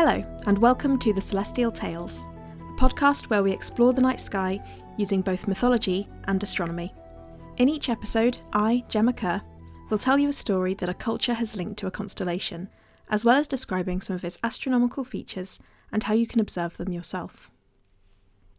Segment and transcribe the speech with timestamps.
[0.00, 2.28] Hello, and welcome to The Celestial Tales,
[2.60, 4.62] a podcast where we explore the night sky
[4.96, 6.94] using both mythology and astronomy.
[7.56, 9.42] In each episode, I, Gemma Kerr,
[9.90, 12.68] will tell you a story that a culture has linked to a constellation,
[13.10, 15.58] as well as describing some of its astronomical features
[15.90, 17.50] and how you can observe them yourself.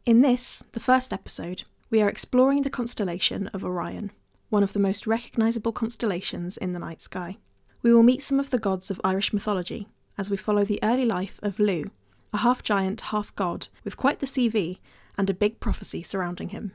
[0.06, 4.12] In this, the first episode, we are exploring the constellation of Orion,
[4.50, 7.38] one of the most recognisable constellations in the night sky.
[7.81, 9.88] We will meet some of the gods of Irish mythology
[10.20, 11.90] as we follow the early life of Lugh,
[12.34, 14.80] a half giant, half god with quite the CV
[15.18, 16.73] and a big prophecy surrounding him.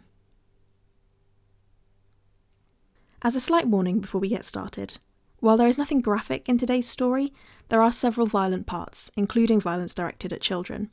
[3.21, 4.97] As a slight warning before we get started,
[5.41, 7.35] while there is nothing graphic in today's story,
[7.69, 10.91] there are several violent parts, including violence directed at children.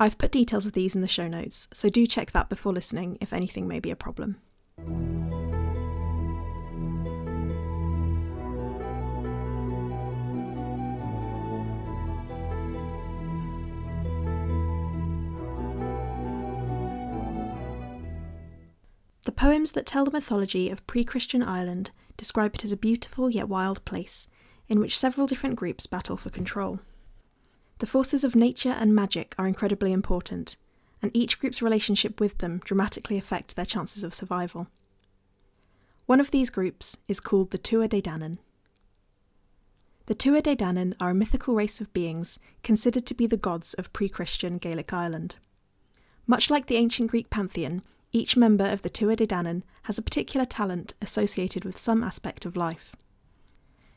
[0.00, 3.18] I've put details of these in the show notes, so do check that before listening
[3.20, 4.36] if anything may be a problem.
[19.26, 23.28] The poems that tell the mythology of pre Christian Ireland describe it as a beautiful
[23.28, 24.28] yet wild place,
[24.68, 26.78] in which several different groups battle for control.
[27.78, 30.54] The forces of nature and magic are incredibly important,
[31.02, 34.68] and each group's relationship with them dramatically affect their chances of survival.
[36.06, 38.38] One of these groups is called the Tuatha Dé Danann.
[40.06, 43.74] The Tuatha Dé Danann are a mythical race of beings considered to be the gods
[43.74, 45.34] of pre Christian Gaelic Ireland.
[46.28, 50.02] Much like the ancient Greek pantheon, each member of the Tuatha Dé Danann has a
[50.02, 52.96] particular talent associated with some aspect of life.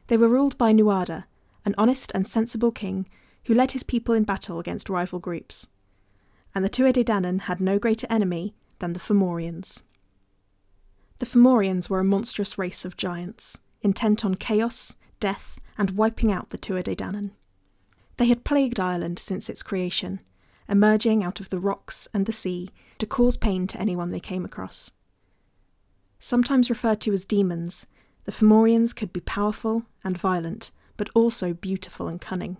[0.07, 1.25] They were ruled by Nuada,
[1.65, 3.07] an honest and sensible king
[3.45, 5.67] who led his people in battle against rival groups.
[6.53, 9.83] And the Tuatha Dé Danann had no greater enemy than the Fomorians.
[11.19, 16.49] The Fomorians were a monstrous race of giants, intent on chaos, death, and wiping out
[16.49, 17.31] the Tuatha Dé Danann.
[18.17, 20.19] They had plagued Ireland since its creation,
[20.69, 22.69] emerging out of the rocks and the sea
[22.99, 24.91] to cause pain to anyone they came across.
[26.19, 27.85] Sometimes referred to as demons,
[28.25, 32.57] the Fomorians could be powerful and violent, but also beautiful and cunning.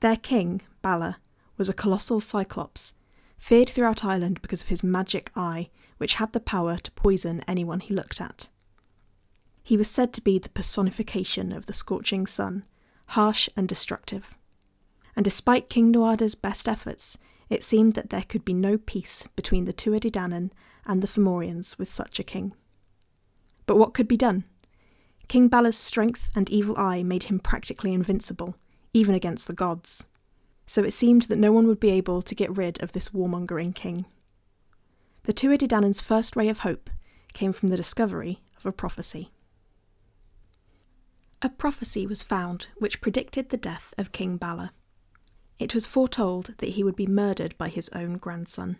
[0.00, 1.18] Their king, Bala,
[1.56, 2.94] was a colossal cyclops,
[3.38, 7.80] feared throughout Ireland because of his magic eye, which had the power to poison anyone
[7.80, 8.48] he looked at.
[9.62, 12.64] He was said to be the personification of the scorching sun,
[13.08, 14.36] harsh and destructive.
[15.16, 17.16] And despite King Nuada's best efforts,
[17.48, 20.50] it seemed that there could be no peace between the Tuatha Dé Danann
[20.86, 22.54] and the Fomorians with such a king.
[23.66, 24.44] But what could be done?
[25.28, 28.56] King Bala's strength and evil eye made him practically invincible,
[28.92, 30.06] even against the gods.
[30.66, 33.74] So it seemed that no one would be able to get rid of this warmongering
[33.74, 34.06] king.
[35.24, 36.90] The Tuatha Dé Danann's first ray of hope
[37.32, 39.30] came from the discovery of a prophecy.
[41.40, 44.72] A prophecy was found which predicted the death of King Bala.
[45.58, 48.78] It was foretold that he would be murdered by his own grandson.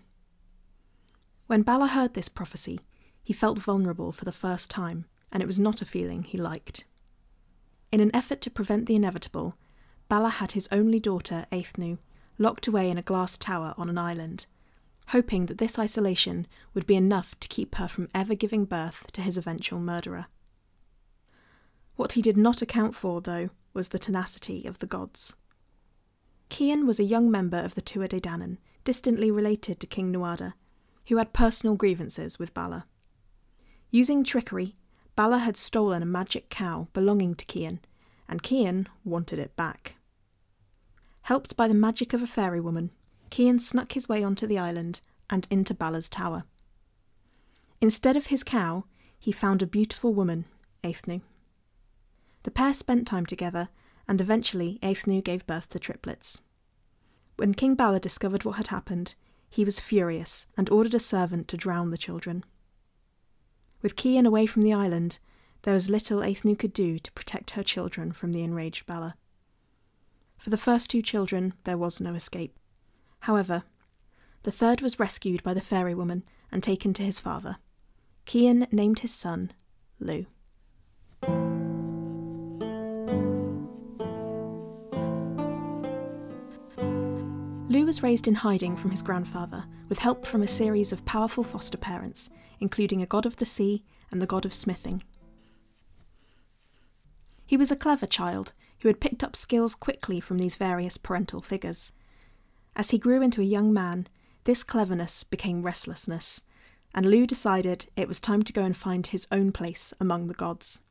[1.47, 2.81] When Bala heard this prophecy,
[3.23, 6.85] he felt vulnerable for the first time, and it was not a feeling he liked.
[7.93, 9.55] In an effort to prevent the inevitable,
[10.09, 11.99] Bala had his only daughter, Aithnu,
[12.39, 14.47] locked away in a glass tower on an island,
[15.09, 19.23] hoping that this isolation would be enough to keep her from ever giving birth to
[19.23, 20.27] his eventual murderer.
[21.97, 25.37] What he did not account for, though, was the tenacity of the gods.
[26.55, 30.55] Cian was a young member of the Tuatha Dé Danann, distantly related to King Nuada,
[31.09, 32.87] who had personal grievances with Bala.
[33.91, 34.77] Using trickery,
[35.17, 37.81] Bala had stolen a magic cow belonging to Cian,
[38.29, 39.97] and Cian wanted it back.
[41.23, 42.93] Helped by the magic of a fairy woman,
[43.33, 46.45] Cian snuck his way onto the island and into Bala's tower.
[47.81, 48.85] Instead of his cow,
[49.19, 50.45] he found a beautiful woman,
[50.85, 51.21] Aithnu.
[52.45, 53.71] The pair spent time together
[54.07, 56.43] and eventually Aithnu gave birth to triplets.
[57.37, 59.15] When King Bala discovered what had happened,
[59.51, 62.45] he was furious and ordered a servant to drown the children.
[63.83, 65.19] With Cian away from the island,
[65.63, 69.17] there was little Aithnu could do to protect her children from the enraged Bala.
[70.37, 72.55] For the first two children, there was no escape.
[73.21, 73.63] However,
[74.43, 77.57] the third was rescued by the fairy woman and taken to his father.
[78.27, 79.53] Cian named his son
[79.99, 80.27] Lugh.
[87.95, 91.79] Was raised in hiding from his grandfather, with help from a series of powerful foster
[91.79, 95.01] parents, including a god of the sea and the god of smithing.
[97.47, 101.41] He was a clever child who had picked up skills quickly from these various parental
[101.41, 101.93] figures.
[102.75, 104.09] As he grew into a young man,
[104.43, 106.43] this cleverness became restlessness,
[106.97, 110.35] and Lugh decided it was time to go and find his own place among the
[110.35, 110.83] gods.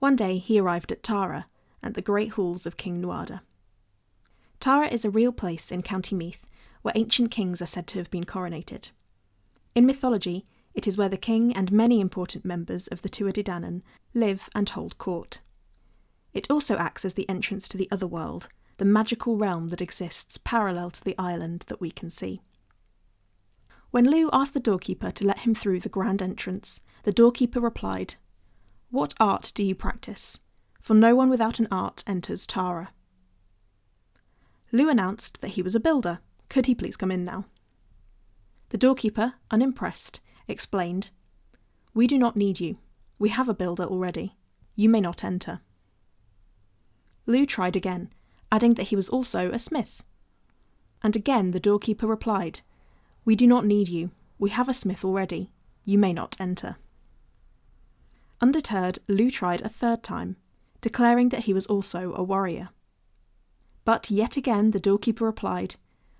[0.00, 1.44] One day he arrived at Tara,
[1.80, 3.38] at the great halls of King Nuada.
[4.66, 6.44] Tara is a real place in County Meath
[6.82, 8.90] where ancient kings are said to have been coronated.
[9.76, 13.44] In mythology, it is where the king and many important members of the Tuatha Dé
[13.44, 13.82] Danann
[14.12, 15.38] live and hold court.
[16.34, 18.48] It also acts as the entrance to the other world,
[18.78, 22.40] the magical realm that exists parallel to the island that we can see.
[23.92, 28.16] When Lugh asked the doorkeeper to let him through the grand entrance, the doorkeeper replied,
[28.90, 30.40] What art do you practice?
[30.80, 32.90] For no one without an art enters Tara.
[34.72, 36.20] Lugh announced that he was a builder.
[36.48, 37.44] Could he please come in now?
[38.70, 41.10] The doorkeeper, unimpressed, explained,
[41.94, 42.78] We do not need you.
[43.18, 44.36] We have a builder already.
[44.74, 45.60] You may not enter.
[47.26, 48.12] Lugh tried again,
[48.52, 50.02] adding that he was also a smith.
[51.02, 52.60] And again the doorkeeper replied,
[53.24, 54.10] We do not need you.
[54.38, 55.50] We have a smith already.
[55.84, 56.76] You may not enter.
[58.40, 60.36] Undeterred, Lugh tried a third time,
[60.80, 62.70] declaring that he was also a warrior.
[63.86, 65.76] But yet again the doorkeeper replied,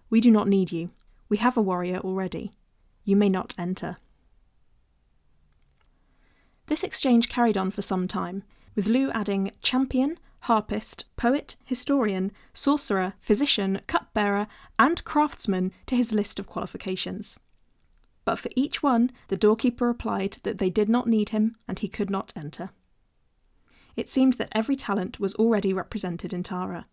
[0.08, 0.90] We do not need you.
[1.28, 2.52] We have a warrior already.
[3.04, 3.96] You may not enter.
[6.66, 8.44] This exchange carried on for some time,
[8.76, 14.46] with Lugh adding champion, harpist, poet, historian, sorcerer, physician, cupbearer,
[14.78, 17.40] and craftsman to his list of qualifications.
[18.24, 21.88] But for each one, the doorkeeper replied that they did not need him and he
[21.88, 22.70] could not enter.
[23.96, 26.84] It seemed that every talent was already represented in Tara.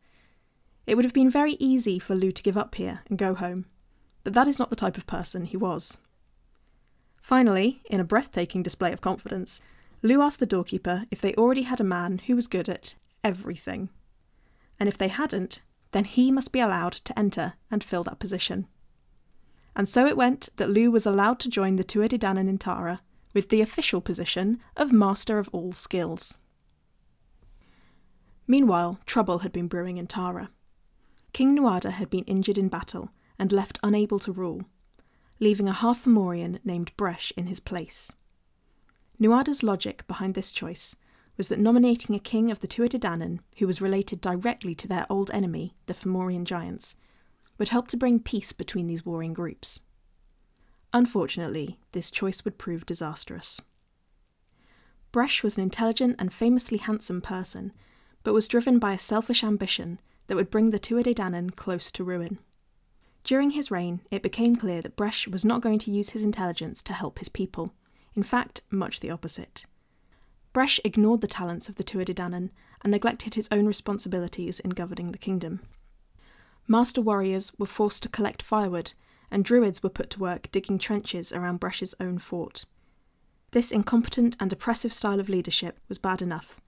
[0.85, 3.65] It would have been very easy for Lugh to give up here and go home,
[4.23, 5.97] but that is not the type of person he was.
[7.21, 9.61] Finally, in a breathtaking display of confidence,
[10.01, 13.89] Lugh asked the doorkeeper if they already had a man who was good at everything.
[14.77, 15.61] And if they hadn't,
[15.93, 18.67] then he must be allowed to enter and fill that position.
[19.75, 22.57] And so it went that Lugh was allowed to join the Tuatha Dé Danann in
[22.57, 22.99] Tara
[23.33, 26.37] with the official position of Master of All Skills.
[28.45, 30.49] Meanwhile, trouble had been brewing in Tara.
[31.33, 33.09] King Nuada had been injured in battle
[33.39, 34.63] and left unable to rule,
[35.39, 38.11] leaving a half Fomorian named Bresh in his place.
[39.19, 40.95] Nuada's logic behind this choice
[41.35, 45.31] was that nominating a king of the Tuatha who was related directly to their old
[45.31, 46.95] enemy, the Fomorian giants,
[47.57, 49.81] would help to bring peace between these warring groups.
[50.93, 53.59] Unfortunately, this choice would prove disastrous.
[55.11, 57.71] Bresh was an intelligent and famously handsome person,
[58.23, 61.91] but was driven by a selfish ambition that would bring the Tuatha Dé Danann close
[61.91, 62.39] to ruin.
[63.23, 66.81] During his reign, it became clear that Bresh was not going to use his intelligence
[66.83, 67.73] to help his people.
[68.15, 69.65] In fact, much the opposite.
[70.53, 72.49] Bresh ignored the talents of the Tuatha Dé Danann
[72.83, 75.61] and neglected his own responsibilities in governing the kingdom.
[76.67, 78.93] Master warriors were forced to collect firewood,
[79.31, 82.65] and druids were put to work digging trenches around Bresh's own fort.
[83.51, 86.59] This incompetent and oppressive style of leadership was bad enough,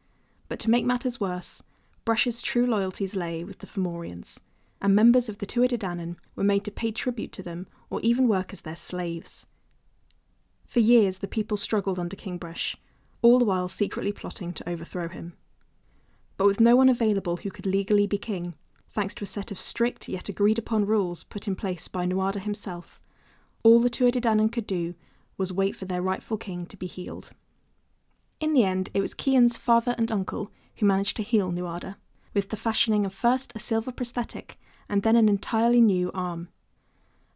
[0.49, 1.61] but to make matters worse,
[2.05, 4.39] Bresh's true loyalties lay with the Fomorians,
[4.79, 7.99] and members of the Tuatha Dé Danann were made to pay tribute to them or
[8.01, 9.47] even work as their slaves.
[10.63, 12.75] For years the people struggled under King Bresh,
[13.23, 15.33] all the while secretly plotting to overthrow him.
[16.37, 18.53] But with no one available who could legally be king,
[18.87, 22.39] thanks to a set of strict yet agreed upon rules put in place by Nuada
[22.39, 22.99] himself,
[23.63, 24.93] all the Tuatha Dé Danann could do
[25.37, 27.31] was wait for their rightful king to be healed.
[28.39, 31.95] In the end, it was Cian's father and uncle who managed to heal Nuada,
[32.35, 36.49] with the fashioning of first a silver prosthetic and then an entirely new arm.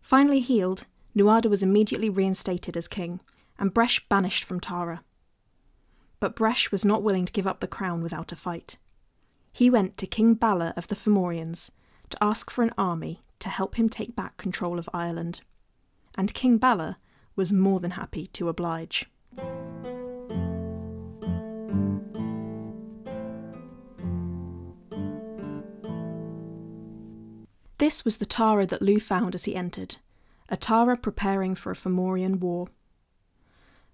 [0.01, 3.20] Finally healed, Nuada was immediately reinstated as king,
[3.58, 5.03] and Bresh banished from Tara
[6.20, 8.77] but Bresh was not willing to give up the crown without a fight.
[9.51, 11.72] He went to King Balla of the Fomorians
[12.10, 15.41] to ask for an army to help him take back control of Ireland,
[16.15, 16.98] and King Balla
[17.36, 19.06] was more than happy to oblige.
[27.79, 29.95] This was the Tara that Lugh found as he entered,
[30.50, 32.67] a Tara preparing for a Fomorian war.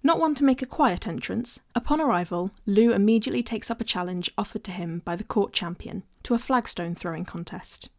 [0.01, 4.31] Not one to make a quiet entrance, upon arrival, Lugh immediately takes up a challenge
[4.39, 7.89] offered to him by the court champion to a flagstone throwing contest.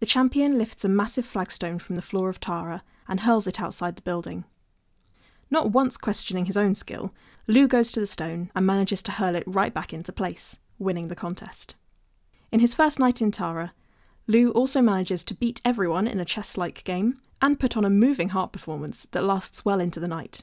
[0.00, 3.94] The champion lifts a massive flagstone from the floor of Tara and hurls it outside
[3.94, 4.44] the building.
[5.52, 7.14] Not once questioning his own skill,
[7.46, 11.06] Lugh goes to the stone and manages to hurl it right back into place, winning
[11.06, 11.76] the contest.
[12.50, 13.72] In his first night in Tara,
[14.28, 17.90] Lugh also manages to beat everyone in a chess like game and put on a
[17.90, 20.42] moving heart performance that lasts well into the night.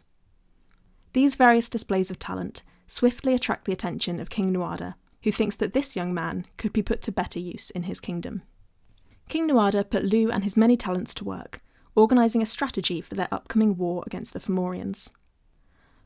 [1.13, 5.74] These various displays of talent swiftly attract the attention of King Nuada, who thinks that
[5.74, 8.44] this young man could be put to better use in his kingdom.
[9.30, 11.62] King Nuada put Lugh and his many talents to work,
[11.96, 15.10] organising a strategy for their upcoming war against the Fomorians.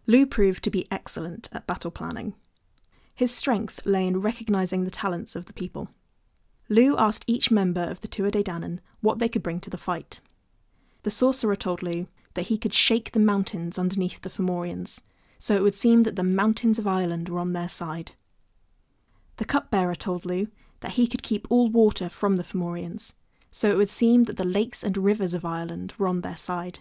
[0.05, 2.35] Lugh proved to be excellent at battle planning.
[3.13, 5.89] His strength lay in recognising the talents of the people.
[6.69, 9.77] Lugh asked each member of the Tuatha Dé Danann what they could bring to the
[9.77, 10.19] fight.
[11.03, 15.01] The sorcerer told Lugh that he could shake the mountains underneath the Fomorians,
[15.39, 18.11] so it would seem that the mountains of Ireland were on their side.
[19.37, 20.47] The cupbearer told Lugh
[20.81, 23.13] that he could keep all water from the Fomorians,
[23.49, 26.79] so it would seem that the lakes and rivers of Ireland were on their side.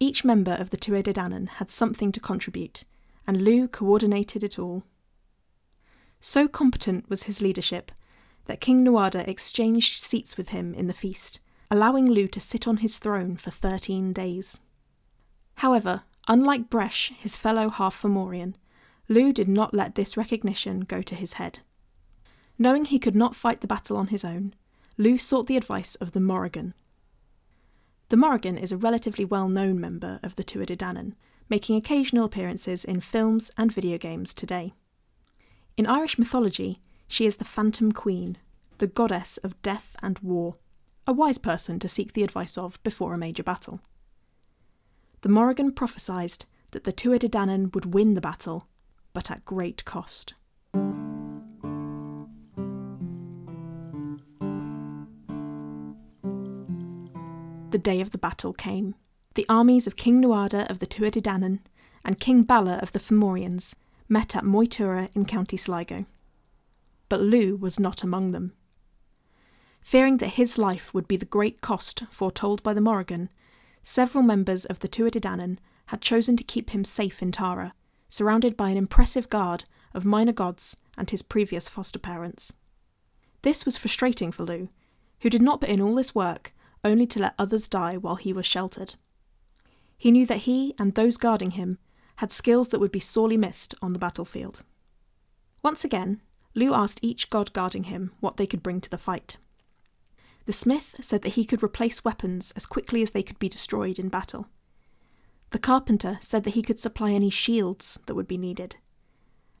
[0.00, 2.84] Each member of the Tuatha Dé Danann had something to contribute,
[3.26, 4.82] and Lugh coordinated it all.
[6.20, 7.92] So competent was his leadership
[8.46, 12.78] that King Nuada exchanged seats with him in the feast, allowing Lugh to sit on
[12.78, 14.60] his throne for thirteen days.
[15.56, 18.54] However, unlike Bresh, his fellow half Fomorian,
[19.08, 21.60] Lugh did not let this recognition go to his head.
[22.58, 24.54] Knowing he could not fight the battle on his own,
[24.98, 26.74] Lugh sought the advice of the Morrigan.
[28.08, 31.14] The Morrigan is a relatively well known member of the Tuatha Dé Danann,
[31.48, 34.74] making occasional appearances in films and video games today.
[35.76, 38.38] In Irish mythology, she is the Phantom Queen,
[38.78, 40.56] the goddess of death and war,
[41.06, 43.80] a wise person to seek the advice of before a major battle.
[45.22, 48.68] The Morrigan prophesied that the Tuatha Dé Danann would win the battle,
[49.12, 50.34] but at great cost.
[57.70, 58.94] The day of the battle came.
[59.34, 61.60] The armies of King Nuada of the Tuatha Dé Danann
[62.04, 63.74] and King Balla of the Fomorians
[64.08, 66.06] met at Moytura in County Sligo
[67.08, 68.52] but Lugh was not among them.
[69.80, 73.30] Fearing that his life would be the great cost foretold by the Morrigan,
[73.82, 77.72] several members of the Tuatha Dé Danann had chosen to keep him safe in Tara,
[78.08, 82.52] surrounded by an impressive guard of minor gods and his previous foster parents.
[83.42, 84.68] This was frustrating for Lugh,
[85.20, 86.52] who did not put in all this work
[86.84, 88.94] only to let others die while he was sheltered.
[89.96, 91.78] He knew that he and those guarding him
[92.16, 94.62] had skills that would be sorely missed on the battlefield.
[95.62, 96.20] Once again,
[96.56, 99.36] Lugh asked each god guarding him what they could bring to the fight.
[100.46, 103.98] The smith said that he could replace weapons as quickly as they could be destroyed
[103.98, 104.48] in battle.
[105.50, 108.76] The carpenter said that he could supply any shields that would be needed.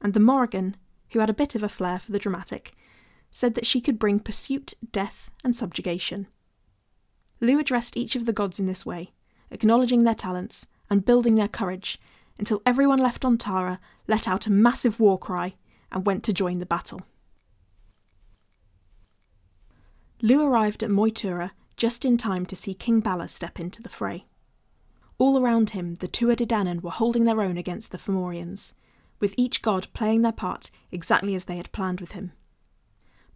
[0.00, 0.76] And the Morrigan,
[1.10, 2.72] who had a bit of a flair for the dramatic,
[3.30, 6.28] said that she could bring pursuit, death, and subjugation.
[7.40, 9.12] Lugh addressed each of the gods in this way,
[9.50, 11.98] acknowledging their talents and building their courage,
[12.38, 15.52] until everyone left on Tara let out a massive war cry
[15.90, 17.02] and went to join the battle.
[20.22, 24.24] Lugh arrived at Moytura just in time to see King Balla step into the fray.
[25.18, 28.74] All around him, the Tuatha were holding their own against the Fomorians,
[29.20, 32.32] with each god playing their part exactly as they had planned with him.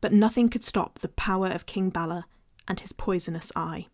[0.01, 2.25] But nothing could stop the power of King Balla
[2.67, 3.87] and his poisonous eye.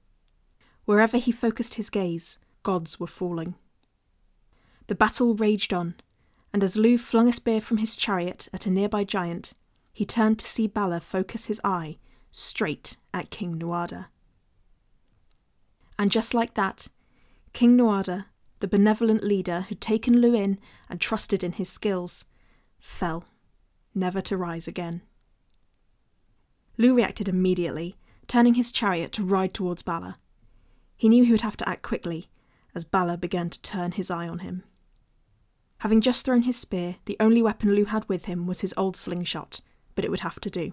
[0.84, 3.54] Wherever he focused his gaze, gods were falling.
[4.86, 5.94] The battle raged on,
[6.56, 9.52] and as Lugh flung a spear from his chariot at a nearby giant,
[9.92, 11.98] he turned to see Balla focus his eye
[12.30, 14.06] straight at King Nuada.
[15.98, 16.88] And just like that,
[17.52, 18.28] King Nuada,
[18.60, 20.58] the benevolent leader who'd taken Lugh in
[20.88, 22.25] and trusted in his skills,
[22.78, 23.26] fell,
[23.94, 25.02] never to rise again.
[26.78, 27.96] Lugh reacted immediately,
[28.28, 30.16] turning his chariot to ride towards Balla.
[30.96, 32.30] He knew he would have to act quickly,
[32.75, 34.62] as Balla began to turn his eye on him.
[35.78, 38.97] Having just thrown his spear, the only weapon Lugh had with him was his old
[38.97, 39.61] slingshot,
[39.95, 40.73] but it would have to do.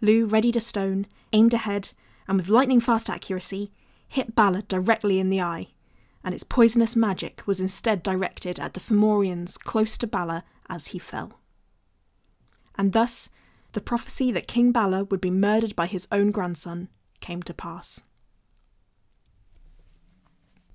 [0.00, 1.92] Lugh readied a stone, aimed ahead,
[2.26, 3.70] and with lightning fast accuracy,
[4.08, 5.68] hit Balla directly in the eye,
[6.24, 10.98] and its poisonous magic was instead directed at the Fomorians close to Balla as he
[10.98, 11.40] fell.
[12.76, 13.28] And thus,
[13.72, 16.88] the prophecy that King Balla would be murdered by his own grandson
[17.20, 18.02] came to pass.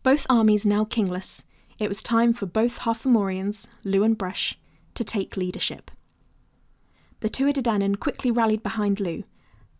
[0.04, 1.44] Both armies now kingless,
[1.80, 4.56] it was time for both Half-Fomorians, Lugh and Bresh,
[4.96, 5.92] to take leadership.
[7.20, 9.24] The Tuatha quickly rallied behind Lugh,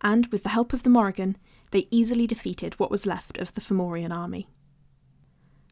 [0.00, 1.36] and with the help of the Morrigan,
[1.70, 4.48] they easily defeated what was left of the Fomorian army.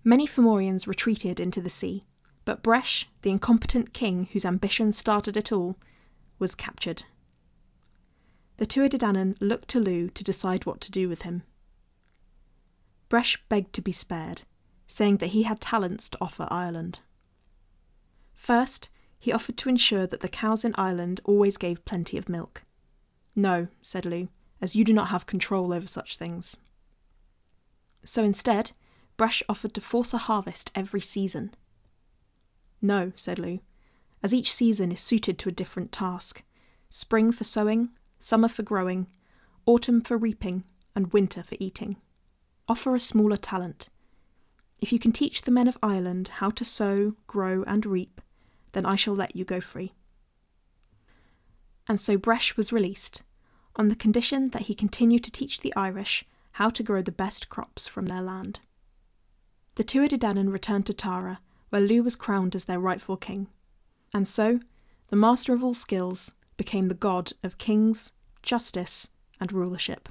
[0.05, 2.03] Many Fomorians retreated into the sea,
[2.45, 5.77] but Bresh, the incompetent king whose ambition started it all,
[6.39, 7.05] was captured.
[8.59, 11.43] The Tuatha looked to Lugh to decide what to do with him.
[13.11, 14.43] Bresh begged to be spared,
[14.87, 17.01] saying that he had talents to offer Ireland.
[18.35, 18.89] First,
[19.19, 22.63] he offered to ensure that the cows in Ireland always gave plenty of milk.
[23.35, 24.29] No, said Lugh,
[24.61, 26.57] as you do not have control over such things.
[28.05, 28.73] So instead,
[29.19, 31.55] Bresh offered to force a harvest every season.
[32.81, 33.61] No, said Lugh,
[34.23, 36.43] as each season is suited to a different task
[36.89, 39.07] spring for sowing, summer for growing,
[39.67, 40.65] autumn for reaping,
[40.95, 41.97] and winter for eating.
[42.69, 43.89] Offer a smaller talent,
[44.81, 48.21] if you can teach the men of Ireland how to sow, grow, and reap,
[48.73, 49.93] then I shall let you go free.
[51.89, 53.23] And so Bresh was released,
[53.77, 57.49] on the condition that he continue to teach the Irish how to grow the best
[57.49, 58.61] crops from their land.
[59.77, 63.49] The Tuatha returned to Tara, where Lugh was crowned as their rightful king.
[64.13, 64.61] And so,
[65.09, 70.09] the master of all skills became the god of kings, justice, and rulership.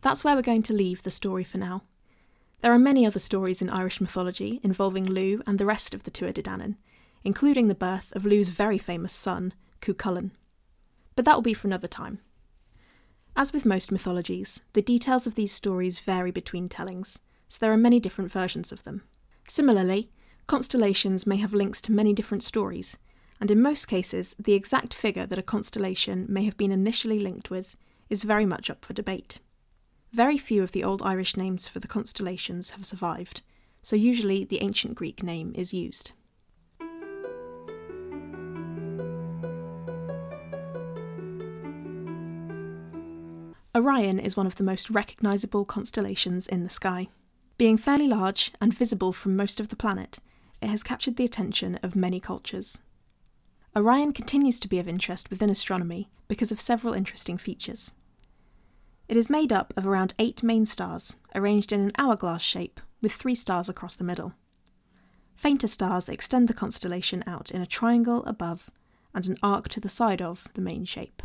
[0.00, 1.82] That's where we're going to leave the story for now.
[2.62, 6.12] There are many other stories in Irish mythology involving Lugh and the rest of the
[6.12, 6.76] Tuatha Dé Danann,
[7.24, 10.30] including the birth of Lugh's very famous son, Cuchulainn.
[11.16, 12.20] But that will be for another time.
[13.34, 17.76] As with most mythologies, the details of these stories vary between tellings, so there are
[17.76, 19.02] many different versions of them.
[19.48, 20.12] Similarly,
[20.46, 22.96] constellations may have links to many different stories,
[23.40, 27.50] and in most cases, the exact figure that a constellation may have been initially linked
[27.50, 27.74] with
[28.08, 29.40] is very much up for debate.
[30.12, 33.40] Very few of the Old Irish names for the constellations have survived,
[33.80, 36.12] so usually the ancient Greek name is used.
[43.74, 47.08] Orion is one of the most recognisable constellations in the sky.
[47.56, 50.18] Being fairly large and visible from most of the planet,
[50.60, 52.82] it has captured the attention of many cultures.
[53.74, 57.94] Orion continues to be of interest within astronomy because of several interesting features.
[59.12, 63.12] It is made up of around eight main stars, arranged in an hourglass shape, with
[63.12, 64.32] three stars across the middle.
[65.36, 68.70] Fainter stars extend the constellation out in a triangle above
[69.14, 71.22] and an arc to the side of the main shape.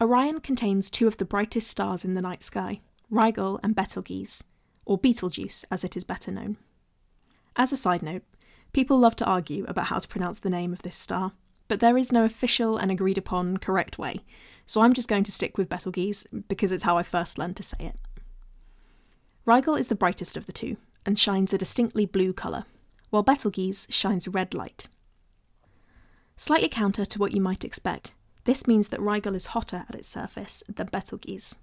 [0.00, 4.42] Orion contains two of the brightest stars in the night sky, Rigel and Betelgeuse,
[4.84, 6.56] or Betelgeuse as it is better known.
[7.54, 8.24] As a side note,
[8.72, 11.34] people love to argue about how to pronounce the name of this star,
[11.74, 14.20] but there is no official and agreed upon correct way,
[14.64, 17.64] so I'm just going to stick with Betelgeuse because it's how I first learned to
[17.64, 17.96] say it.
[19.44, 22.64] Rigel is the brightest of the two and shines a distinctly blue colour,
[23.10, 24.86] while Betelgeuse shines red light.
[26.36, 30.08] Slightly counter to what you might expect, this means that Rigel is hotter at its
[30.08, 31.56] surface than Betelgeuse.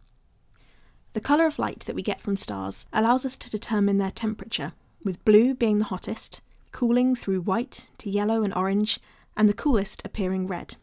[1.14, 4.74] The colour of light that we get from stars allows us to determine their temperature,
[5.06, 6.42] with blue being the hottest,
[6.74, 9.00] cooling through white to yellow and orange,
[9.36, 10.76] and the coolest appearing red.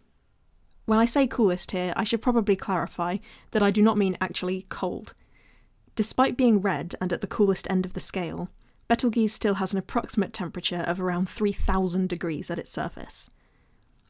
[0.87, 3.18] When I say coolest here, I should probably clarify
[3.50, 5.12] that I do not mean actually cold.
[5.96, 8.48] Despite being red and at the coolest end of the scale,
[8.88, 13.28] Betelgeuse still has an approximate temperature of around 3000 degrees at its surface.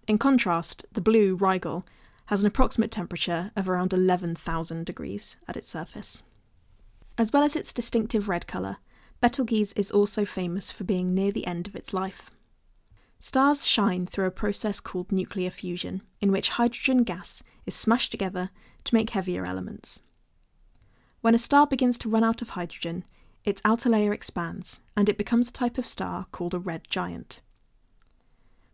[0.06, 1.84] In contrast, the blue Rigel
[2.26, 6.22] has an approximate temperature of around 11,000 degrees at its surface.
[7.16, 8.76] As well as its distinctive red colour,
[9.20, 12.30] Betelgeuse is also famous for being near the end of its life.
[13.20, 18.50] Stars shine through a process called nuclear fusion, in which hydrogen gas is smashed together
[18.84, 20.02] to make heavier elements.
[21.20, 23.04] When a star begins to run out of hydrogen,
[23.44, 27.40] its outer layer expands and it becomes a type of star called a red giant.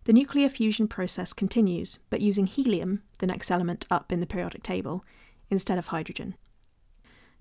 [0.04, 4.62] The nuclear fusion process continues, but using helium, the next element up in the periodic
[4.62, 5.04] table,
[5.48, 6.34] instead of hydrogen.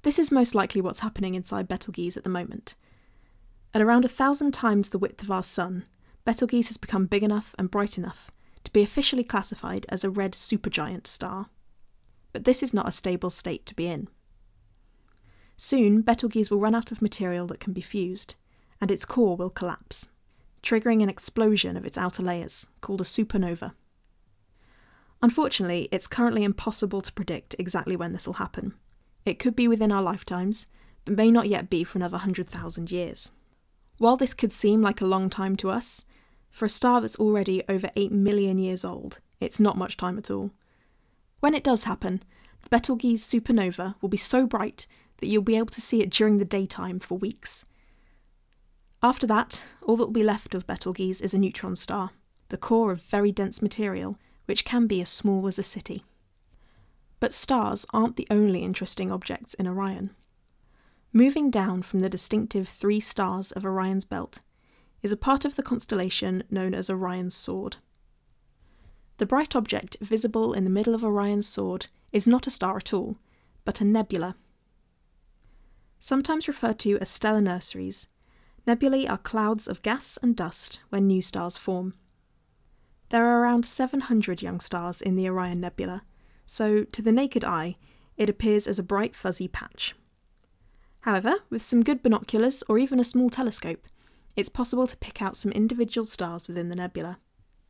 [0.03, 2.75] This is most likely what's happening inside Betelgeuse at the moment.
[3.73, 5.85] At around a thousand times the width of our Sun,
[6.25, 8.31] Betelgeuse has become big enough and bright enough
[8.63, 11.47] to be officially classified as a red supergiant star.
[12.31, 14.07] But this is not a stable state to be in.
[15.57, 18.35] Soon, Betelgeuse will run out of material that can be fused,
[18.79, 20.09] and its core will collapse
[20.63, 23.73] triggering an explosion of its outer layers, called a supernova.
[25.21, 28.73] Unfortunately, it's currently impossible to predict exactly when this will happen.
[29.25, 30.67] It could be within our lifetimes,
[31.05, 33.31] but may not yet be for another 100,000 years.
[34.03, 36.03] While this could seem like a long time to us,
[36.51, 40.29] for a star that's already over 8 million years old, it's not much time at
[40.29, 40.51] all.
[41.39, 42.21] When it does happen,
[42.63, 44.87] the Betelgeuse supernova will be so bright
[45.19, 47.63] that you'll be able to see it during the daytime for weeks.
[49.01, 52.09] After that, all that will be left of Betelgeuse is a neutron star,
[52.49, 56.03] the core of very dense material, which can be as small as a city.
[57.21, 60.09] But stars aren't the only interesting objects in Orion.
[61.15, 64.39] Moving down from the distinctive three stars of Orion's belt
[65.03, 67.75] is a part of the constellation known as Orion's Sword.
[69.17, 72.93] The bright object visible in the middle of Orion's sword is not a star at
[72.93, 73.19] all,
[73.63, 74.35] but a nebula.
[75.99, 78.07] Sometimes referred to as stellar nurseries,
[78.65, 81.93] Nebulae are clouds of gas and dust when new stars form.
[83.09, 86.01] There are around 700 young stars in the Orion Nebula,
[86.47, 87.75] so to the naked eye,
[88.17, 89.93] it appears as a bright fuzzy patch.
[91.03, 93.87] However, with some good binoculars or even a small telescope,
[94.37, 97.19] it's possible to pick out some individual stars within the nebula,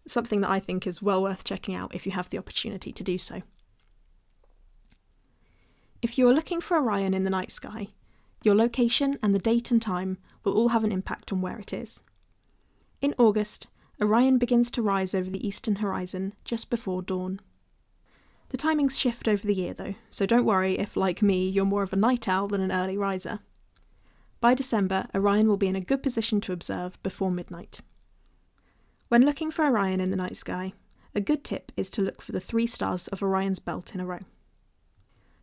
[0.07, 3.03] something that I think is well worth checking out if you have the opportunity to
[3.03, 3.41] do so.
[6.03, 7.87] If you are looking for Orion in the night sky,
[8.43, 11.73] your location and the date and time will all have an impact on where it
[11.73, 12.03] is.
[13.01, 13.67] In August,
[13.99, 17.39] Orion begins to rise over the eastern horizon just before dawn.
[18.53, 21.81] The timings shift over the year though, so don't worry if, like me, you're more
[21.81, 23.39] of a night owl than an early riser.
[24.41, 27.81] By December, Orion will be in a good position to observe before midnight.
[29.07, 30.73] When looking for Orion in the night sky,
[31.15, 34.05] a good tip is to look for the three stars of Orion's belt in a
[34.05, 34.19] row.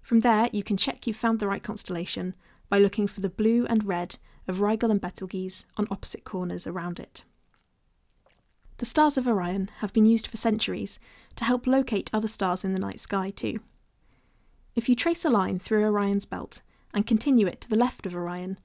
[0.03, 2.37] From there, you can check you've found the right constellation
[2.69, 7.01] by looking for the blue and red of Rigel and Betelgeuse on opposite corners around
[7.01, 7.25] it.
[8.81, 10.99] The stars of Orion have been used for centuries
[11.41, 13.61] to help locate other stars in the night sky, too.
[14.77, 16.61] If you trace a line through Orion's belt
[16.93, 18.59] and continue it to the left of Orion,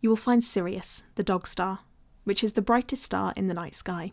[0.00, 1.82] you will find Sirius, the dog star,
[2.24, 4.10] which is the brightest star in the night sky.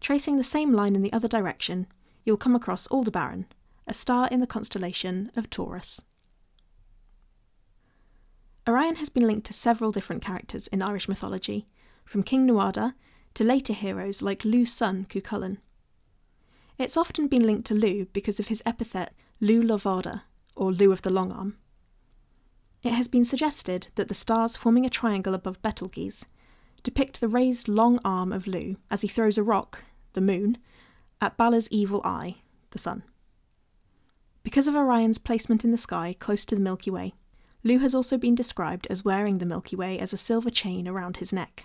[0.00, 1.86] Tracing the same line in the other direction,
[2.24, 3.46] you'll come across Aldebaran,
[3.86, 6.02] a star in the constellation of Taurus.
[8.66, 11.68] Orion has been linked to several different characters in Irish mythology,
[12.04, 12.94] from King Nuada
[13.34, 15.58] to later heroes like Lugh's son, Cuchulainn.
[16.78, 20.22] It's often been linked to Lugh because of his epithet Lugh Lámhfhada,
[20.54, 21.56] or Lugh of the Long Arm.
[22.82, 26.24] It has been suggested that the stars forming a triangle above Betelgeuse
[26.82, 30.58] depict the raised long arm of Lugh as he throws a rock, the moon,
[31.20, 32.36] at Bala's evil eye,
[32.70, 33.02] the sun.
[34.44, 37.14] Because of Orion's placement in the sky close to the Milky Way,
[37.64, 41.16] Lugh has also been described as wearing the Milky Way as a silver chain around
[41.16, 41.64] his neck.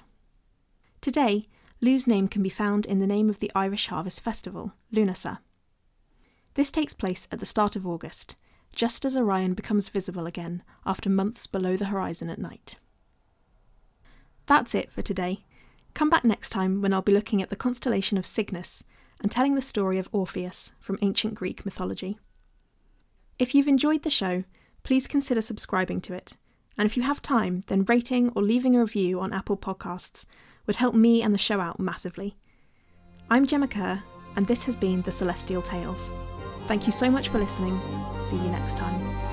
[1.01, 1.43] Today,
[1.83, 5.39] Lugh's name can be found in the name of the Irish Harvest Festival, Lughnasadh.
[6.53, 8.35] This takes place at the start of August,
[8.75, 12.77] just as Orion becomes visible again after months below the horizon at night.
[14.45, 15.43] That's it for today.
[15.95, 18.83] Come back next time when I'll be looking at the constellation of Cygnus
[19.19, 22.19] and telling the story of Orpheus from ancient Greek mythology.
[23.39, 24.43] If you've enjoyed the show,
[24.83, 26.37] please consider subscribing to it.
[26.77, 30.25] And if you have time, then rating or leaving a review on Apple Podcasts
[30.67, 32.35] would help me and the show out massively.
[33.29, 34.01] I'm Gemma Kerr,
[34.35, 36.11] and this has been The Celestial Tales.
[36.67, 37.79] Thank you so much for listening.
[38.19, 39.30] See you next time.